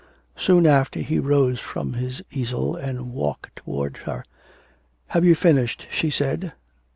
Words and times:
Soon 0.35 0.65
after 0.65 0.99
he 1.01 1.19
rose 1.19 1.59
from 1.59 1.93
his 1.93 2.23
easel 2.31 2.75
and 2.75 3.13
walked 3.13 3.55
towards 3.57 3.99
her. 3.99 4.25
'Have 5.09 5.23
you 5.23 5.35
finished?' 5.35 5.85
she 5.91 6.09
said. 6.09 6.53